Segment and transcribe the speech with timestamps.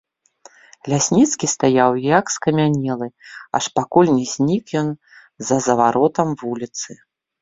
[0.91, 3.07] Лясніцкі стаяў, як скамянелы,
[3.59, 4.89] аж пакуль не знік ён
[5.51, 6.89] за заваротам вуліцы.